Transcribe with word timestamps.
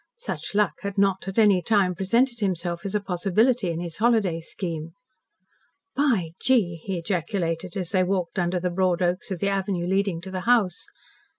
Such 0.17 0.55
luck 0.55 0.79
had 0.81 0.97
not, 0.97 1.27
at 1.27 1.37
any 1.37 1.61
time, 1.61 1.93
presented 1.93 2.41
itself 2.41 2.81
to 2.81 2.85
him 2.85 2.89
as 2.89 2.95
a 2.95 2.99
possibility 3.01 3.69
in 3.69 3.79
his 3.79 3.97
holiday 3.97 4.39
scheme. 4.39 4.93
"By 5.95 6.31
gee," 6.41 6.81
he 6.83 6.97
ejaculated, 6.97 7.77
as 7.77 7.91
they 7.91 8.03
walked 8.03 8.39
under 8.39 8.59
the 8.59 8.71
broad 8.71 9.03
oaks 9.03 9.29
of 9.29 9.37
the 9.41 9.49
avenue 9.49 9.85
leading 9.85 10.19
to 10.21 10.31
the 10.31 10.39
house. 10.49 10.87